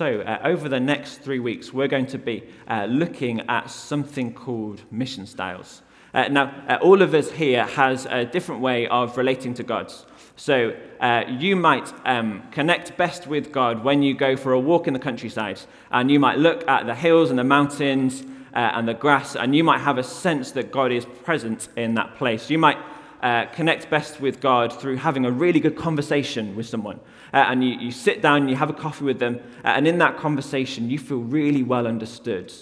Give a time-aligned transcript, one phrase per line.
[0.00, 4.32] So, uh, over the next three weeks, we're going to be uh, looking at something
[4.32, 5.82] called mission styles.
[6.14, 9.92] Uh, now, uh, all of us here has a different way of relating to God.
[10.36, 14.86] So, uh, you might um, connect best with God when you go for a walk
[14.86, 15.60] in the countryside,
[15.90, 18.22] and you might look at the hills and the mountains
[18.54, 21.92] uh, and the grass, and you might have a sense that God is present in
[21.96, 22.48] that place.
[22.48, 22.78] You might
[23.22, 27.00] uh, connect best with God through having a really good conversation with someone.
[27.32, 29.98] Uh, and you, you sit down, you have a coffee with them, uh, and in
[29.98, 32.52] that conversation, you feel really well understood.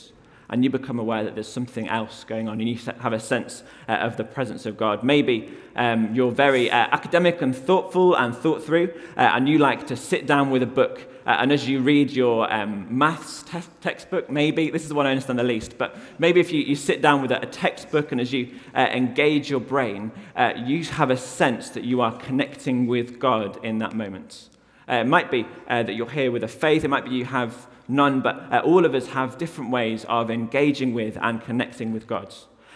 [0.51, 3.62] And you become aware that there's something else going on, and you have a sense
[3.89, 5.05] uh, of the presence of God.
[5.05, 9.87] Maybe um, you're very uh, academic and thoughtful and thought through, uh, and you like
[9.89, 13.61] to sit down with a book uh, and as you read your um, maths te-
[13.83, 16.75] textbook, maybe, this is the one I understand the least, but maybe if you, you
[16.75, 21.11] sit down with a, textbook and as you uh, engage your brain, uh, you have
[21.11, 24.48] a sense that you are connecting with God in that moment.
[24.88, 27.24] Uh, it might be uh, that you're here with a faith, it might be you
[27.24, 31.92] have none, but uh, all of us have different ways of engaging with and connecting
[31.92, 32.34] with God.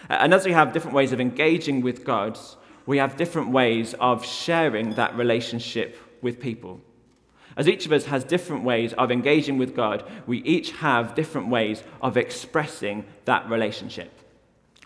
[0.09, 2.37] and as we have different ways of engaging with God,
[2.85, 6.81] we have different ways of sharing that relationship with people.
[7.55, 11.49] As each of us has different ways of engaging with God, we each have different
[11.49, 14.19] ways of expressing that relationship.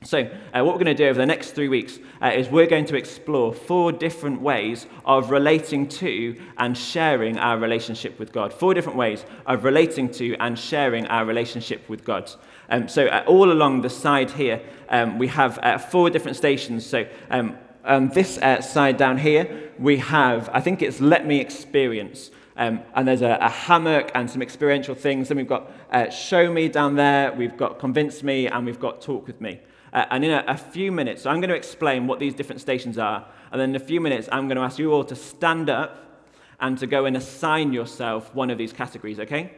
[0.03, 2.67] So, uh, what we're going to do over the next three weeks uh, is we're
[2.67, 8.53] going to explore four different ways of relating to and sharing our relationship with God.
[8.53, 12.31] Four different ways of relating to and sharing our relationship with God.
[12.69, 16.85] Um, so, uh, all along the side here, um, we have uh, four different stations.
[16.85, 21.39] So, um, on this uh, side down here, we have, I think it's Let Me
[21.39, 22.29] Experience.
[22.55, 25.27] Um, and there's a, a, hammock and some experiential things.
[25.27, 29.01] Then we've got uh, Show Me down there, we've got Convince Me, and we've got
[29.01, 29.59] Talk with Me.
[29.93, 32.61] Uh, and in a, a, few minutes, so I'm going to explain what these different
[32.61, 33.25] stations are.
[33.51, 36.25] And then in a few minutes, I'm going to ask you all to stand up
[36.59, 39.51] and to go and assign yourself one of these categories, okay?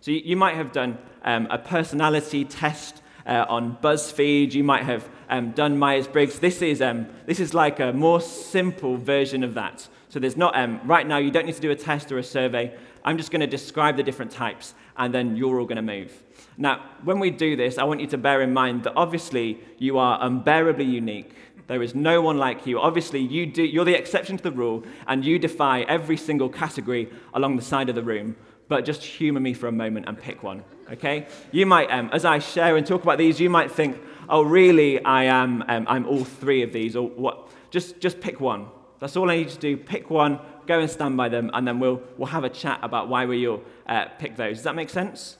[0.00, 4.52] So you, you might have done um, a personality test uh, on BuzzFeed.
[4.52, 6.38] You might have um, done Myers Briggs.
[6.38, 9.88] This is, um, this is like a more simple version of that.
[10.08, 12.22] So there's not, um, right now, you don't need to do a test or a
[12.22, 12.76] survey.
[13.04, 16.22] I'm just going to describe the different types, and then you're all going to move.
[16.56, 19.98] Now, when we do this, I want you to bear in mind that obviously you
[19.98, 21.34] are unbearably unique.
[21.66, 22.78] There is no one like you.
[22.78, 27.10] Obviously, you do, you're the exception to the rule, and you defy every single category
[27.32, 28.36] along the side of the room.
[28.68, 31.26] But just humor me for a moment and pick one, okay?
[31.52, 35.04] You might, um, as I share and talk about these, you might think, oh, really,
[35.04, 37.50] I am, um, I'm all three of these, or what?
[37.70, 38.68] Just, just pick one.
[39.00, 39.76] That's all I need to do.
[39.76, 43.08] Pick one, go and stand by them, and then we'll, we'll have a chat about
[43.08, 44.56] why we all uh, pick those.
[44.56, 45.36] Does that make sense?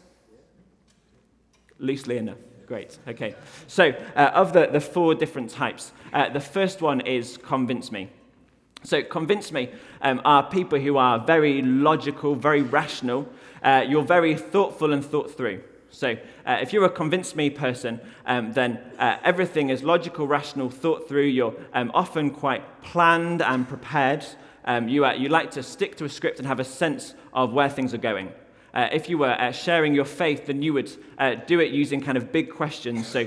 [1.79, 2.39] Loosely enough.
[2.67, 2.99] Great.
[3.09, 3.35] Okay.
[3.67, 8.11] So, uh, of the, the four different types, uh, the first one is convince me.
[8.85, 9.71] So, convince me
[10.03, 13.27] um, are people who are very logical, very rational.
[13.63, 15.63] Uh, you're very thoughtful and thought through.
[15.89, 20.69] So, uh, if you're a convince me person, um, then uh, everything is logical, rational,
[20.69, 21.27] thought through.
[21.27, 24.27] You're um, often quite planned and prepared.
[24.67, 27.55] Um, you, uh, you like to stick to a script and have a sense of
[27.55, 28.33] where things are going.
[28.75, 32.03] Uh, if you were uh, sharing your faith, then you would uh, do it using
[32.03, 33.07] kind of big questions.
[33.07, 33.27] So,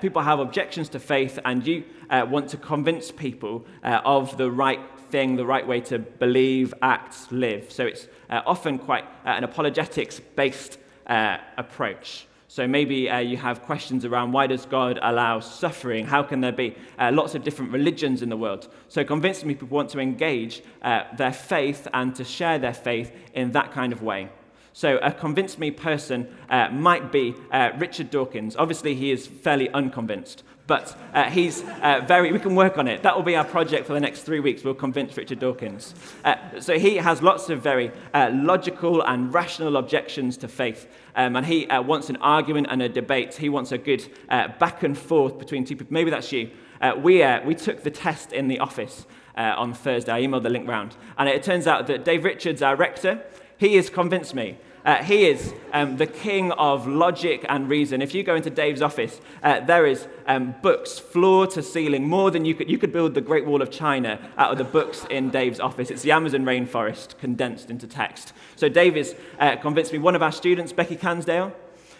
[0.00, 4.80] people have objections to faith, and you want to convince people of the right
[5.10, 7.70] thing, the right way to believe, act, live.
[7.72, 12.26] So, it's often quite an apologetics based uh, approach.
[12.48, 16.06] So maybe uh, you have questions around why does God allow suffering?
[16.06, 18.68] How can there be uh, lots of different religions in the world?
[18.88, 23.50] So convincing people want to engage uh, their faith and to share their faith in
[23.52, 24.30] that kind of way.
[24.72, 28.56] So a convince me person uh, might be uh, Richard Dawkins.
[28.56, 33.02] Obviously, he is fairly unconvinced, but uh, he's uh, very, we can work on it.
[33.02, 34.64] That will be our project for the next three weeks.
[34.64, 35.94] We'll convince Richard Dawkins.
[36.24, 40.88] Uh, so he has lots of very uh, logical and rational objections to faith.
[41.14, 43.34] Um, and he uh, wants an argument and a debate.
[43.34, 45.92] He wants a good uh, back and forth between two people.
[45.92, 46.50] Maybe that's you.
[46.98, 49.06] we, we took the test in the office
[49.36, 50.12] on Thursday.
[50.12, 50.96] I emailed the link round.
[51.16, 53.22] And it turns out that Dave Richards, our rector,
[53.56, 58.00] he has convinced me uh, he is um, the king of logic and reason.
[58.00, 62.30] If you go into Dave's office, uh, there is um, books floor to ceiling, more
[62.30, 62.70] than you could.
[62.70, 65.90] You could build the Great Wall of China out of the books in Dave's office.
[65.90, 68.32] It's the Amazon rainforest condensed into text.
[68.54, 69.98] So Dave has uh, convinced me.
[69.98, 71.52] One of our students, Becky Cansdale,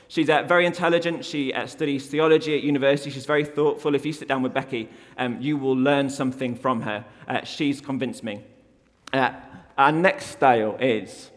[0.08, 1.24] She's uh, very intelligent.
[1.24, 3.10] She uh, studies theology at university.
[3.10, 3.94] She's very thoughtful.
[3.94, 4.88] If you sit down with Becky,
[5.18, 7.04] um, you will learn something from her.
[7.26, 8.44] Uh, she's convinced me.
[9.12, 9.32] Uh,
[9.76, 11.30] our next style is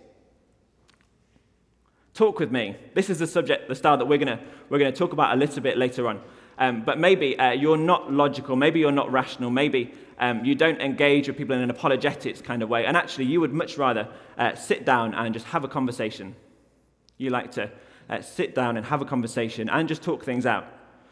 [2.19, 2.75] Talk with me.
[2.95, 5.37] This is the subject, the style that we're going to we're gonna talk about a
[5.37, 6.19] little bit later on.
[6.57, 10.81] Um, but maybe uh, you're not logical, maybe you're not rational, maybe um, you don't
[10.81, 14.09] engage with people in an apologetics kind of way, and actually you would much rather
[14.37, 16.35] uh, sit down and just have a conversation.
[17.17, 17.71] You like to
[18.09, 20.67] uh, sit down and have a conversation and just talk things out.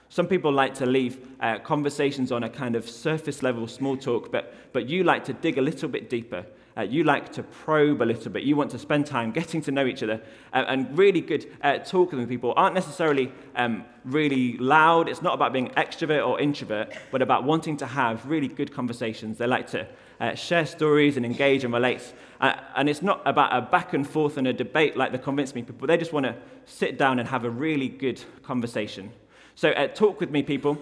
[0.10, 4.30] Some people like to leave uh, conversations on a kind of surface level small talk,
[4.30, 6.46] but, but you like to dig a little bit deeper.
[6.78, 8.44] Uh, you like to probe a little bit.
[8.44, 10.22] You want to spend time getting to know each other.
[10.54, 15.10] Uh, and really good uh, talking with people aren't necessarily um, really loud.
[15.10, 19.40] It's not about being extrovert or introvert, but about wanting to have really good conversations.
[19.40, 19.88] They like to
[20.20, 22.14] uh, share stories and engage and relate.
[22.40, 25.56] Uh, and it's not about a back and forth and a debate like the Convince
[25.56, 25.88] Me people.
[25.88, 26.36] They just want to
[26.66, 29.12] sit down and have a really good conversation.
[29.56, 30.78] So, uh, talk with me, people,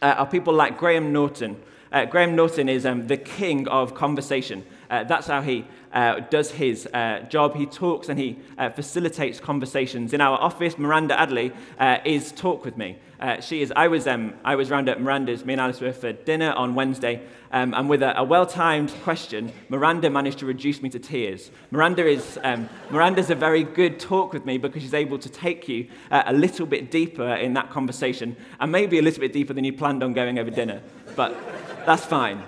[0.00, 1.60] are people like Graham Norton.
[1.92, 4.64] Uh, Graham Norton is um, the king of conversation.
[4.90, 7.56] Uh, that's how he uh, does his uh, job.
[7.56, 10.12] He talks and he uh, facilitates conversations.
[10.12, 12.98] In our office, Miranda Adley uh, is Talk With Me.
[13.42, 16.10] She is, I was, um, I was round at Miranda's, me and Alice were for
[16.10, 17.20] dinner on Wednesday,
[17.52, 21.50] um, and with a, a well timed question, Miranda managed to reduce me to tears.
[21.70, 25.68] Miranda is, um, Miranda's a very good talk with me because she's able to take
[25.68, 29.64] you a little bit deeper in that conversation, and maybe a little bit deeper than
[29.64, 30.80] you planned on going over dinner.
[31.20, 31.36] But
[31.84, 32.42] that's fine.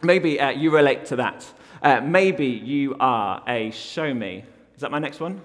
[0.00, 1.44] Maybe you relate to that.
[1.82, 4.44] Uh, maybe you are a show me.
[4.76, 5.40] Is that my next one?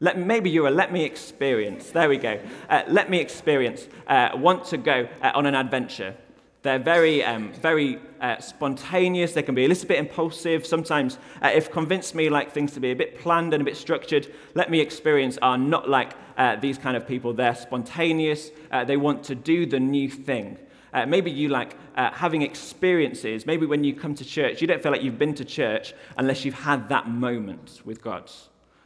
[0.00, 1.92] Let, maybe you're a let me experience.
[1.92, 2.40] There we go.
[2.68, 3.86] Uh, let me experience.
[4.08, 6.16] Uh, want to go uh, on an adventure.
[6.62, 9.32] They're very, um, very uh, spontaneous.
[9.32, 10.66] They can be a little bit impulsive.
[10.66, 13.76] Sometimes, uh, if convinced me like things to be a bit planned and a bit
[13.76, 16.14] structured, let me experience are not like
[16.60, 17.32] these kind of people.
[17.32, 18.50] They're spontaneous.
[18.88, 20.58] they want to do the new thing.
[20.94, 23.46] Uh, maybe you like uh, having experiences.
[23.46, 26.44] Maybe when you come to church, you don't feel like you've been to church unless
[26.44, 28.30] you've had that moment with God.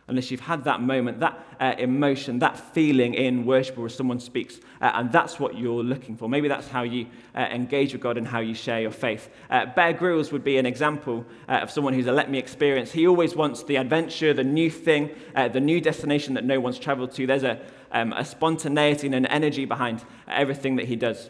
[0.07, 4.59] Unless you've had that moment, that uh, emotion, that feeling in worship or someone speaks,
[4.81, 6.31] uh, and that's what you're looking for.
[6.31, 9.29] Maybe that's how you uh, engage with God and how you share your faith.
[9.51, 12.91] Uh, Bear Grylls would be an example of someone who's a let me experience.
[12.91, 17.13] He always wants the adventure, the new thing, the new destination that no one's traveled
[17.13, 17.27] to.
[17.27, 17.61] There's a,
[17.93, 21.29] um, a spontaneity and an energy behind everything that he does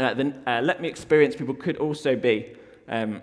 [0.00, 2.54] uh, then uh, let me experience people could also be
[2.88, 3.22] um,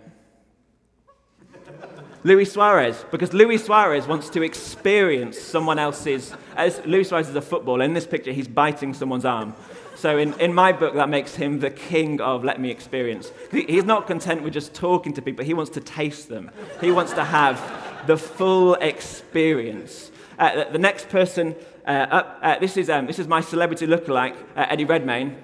[2.23, 6.33] Luis Suarez, because Luis Suarez wants to experience someone else's.
[6.55, 9.53] As Luis Suarez is a footballer, in this picture, he's biting someone's arm.
[9.95, 13.31] So, in, in my book, that makes him the king of let me experience.
[13.51, 16.51] He's not content with just talking to people, he wants to taste them.
[16.81, 17.61] He wants to have
[18.07, 20.11] the full experience.
[20.37, 21.55] Uh, the, next person
[21.87, 25.35] uh, up, uh, this, is, um, this is my celebrity lookalike, uh, Eddie Redmayne.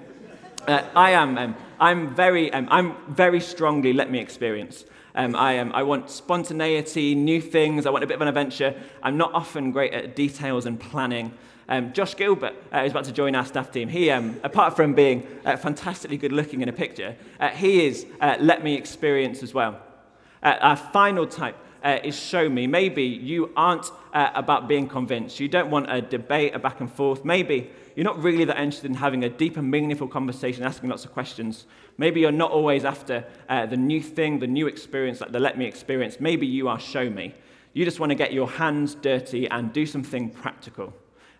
[0.66, 1.36] Uh, I am.
[1.36, 2.52] Um, I'm very.
[2.52, 3.92] Um, I'm very strongly.
[3.92, 4.84] Let me experience.
[5.14, 7.86] Um, I, um, I want spontaneity, new things.
[7.86, 8.74] I want a bit of an adventure.
[9.02, 11.32] I'm not often great at details and planning.
[11.68, 13.88] Um, Josh Gilbert uh, is about to join our staff team.
[13.88, 18.06] He, um, apart from being uh, fantastically good looking in a picture, uh, he is
[18.20, 19.80] uh, let me experience as well.
[20.42, 22.66] Uh, our final type uh, is show me.
[22.66, 25.38] Maybe you aren't uh, about being convinced.
[25.38, 27.24] You don't want a debate, a back and forth.
[27.24, 31.04] Maybe you're not really that interested in having a deep and meaningful conversation, asking lots
[31.04, 31.66] of questions.
[31.98, 35.58] Maybe you're not always after uh, the new thing, the new experience, like the let
[35.58, 36.18] me experience.
[36.18, 37.34] Maybe you are show me.
[37.74, 40.94] You just want to get your hands dirty and do something practical.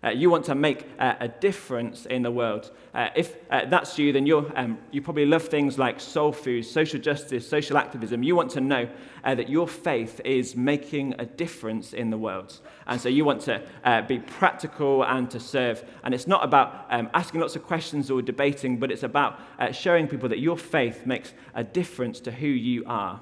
[0.05, 2.69] Uh, you want to make uh, a difference in the world.
[2.93, 6.63] Uh, if uh, that's you, then you're, um, you probably love things like soul food,
[6.63, 8.21] social justice, social activism.
[8.21, 8.87] You want to know
[9.23, 12.59] uh, that your faith is making a difference in the world.
[12.85, 15.83] And so you want to uh, be practical and to serve.
[16.03, 19.39] And it's not about um, asking lots of questions or debating, but it's about
[19.71, 23.19] showing people that your faith makes a difference to who you are.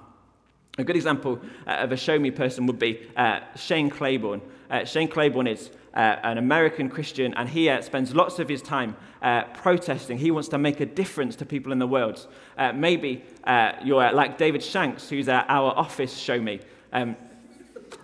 [0.79, 3.07] A good example of a show me person would be
[3.55, 4.41] Shane Claiborne.
[4.85, 8.95] Shane Claiborne is uh, an American Christian, and he uh, spends lots of his time
[9.21, 10.17] uh, protesting.
[10.17, 12.25] He wants to make a difference to people in the world.
[12.57, 16.59] Uh, maybe uh, you're like David Shanks, who's our office show me.
[16.91, 17.15] Um,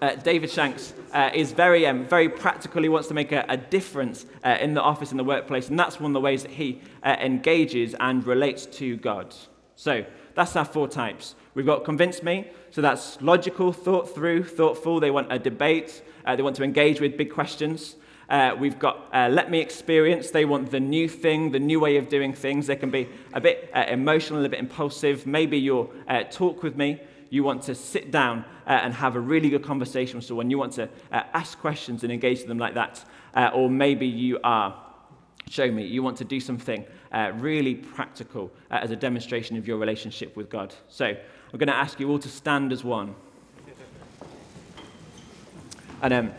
[0.02, 0.94] uh, David Shanks
[1.34, 2.84] is very, um, very practical.
[2.84, 6.00] He wants to make a, a difference in the office, in the workplace, and that's
[6.00, 9.34] one of the ways that he engages and relates to God.
[9.76, 10.06] So
[10.36, 11.36] that's our four types.
[11.54, 15.00] We've got convince me, so that's logical, thought through, thoughtful.
[15.00, 17.96] They want a debate, uh, they want to engage with big questions.
[18.30, 20.30] Uh, we've got uh, Let Me Experience.
[20.30, 22.68] They want the new thing, the new way of doing things.
[22.68, 25.26] They can be a bit uh, emotional, a bit impulsive.
[25.26, 27.02] Maybe you'll uh, talk with me.
[27.32, 30.52] You want to sit down uh, and have a really good conversation with someone.
[30.52, 33.04] You want to uh, ask questions and engage with them like that.
[33.54, 34.80] or maybe you are,
[35.50, 40.36] show me, you want to do something really practical as a demonstration of your relationship
[40.36, 40.74] with God.
[40.88, 43.16] So I'm going to ask you all to stand as one.
[46.02, 46.32] And um,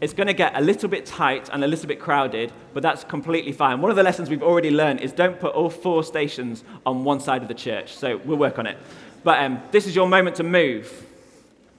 [0.00, 3.02] it's going to get a little bit tight and a little bit crowded, but that's
[3.04, 3.80] completely fine.
[3.80, 7.20] One of the lessons we've already learned is don't put all four stations on one
[7.20, 7.94] side of the church.
[7.96, 8.76] So we'll work on it.
[9.24, 11.06] But um, this is your moment to move.